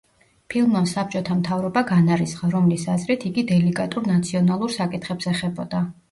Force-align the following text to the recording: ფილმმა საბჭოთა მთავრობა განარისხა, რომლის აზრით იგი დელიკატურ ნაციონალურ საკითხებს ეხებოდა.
ფილმმა 0.51 0.79
საბჭოთა 0.91 1.35
მთავრობა 1.41 1.83
განარისხა, 1.91 2.49
რომლის 2.55 2.85
აზრით 2.93 3.25
იგი 3.31 3.43
დელიკატურ 3.51 4.09
ნაციონალურ 4.13 4.73
საკითხებს 4.77 5.29
ეხებოდა. 5.33 5.83